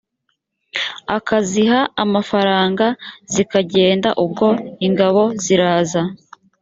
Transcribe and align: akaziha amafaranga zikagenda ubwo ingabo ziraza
akaziha 1.17 1.79
amafaranga 2.03 2.85
zikagenda 3.33 4.09
ubwo 4.23 4.47
ingabo 4.87 5.23
ziraza 5.43 6.01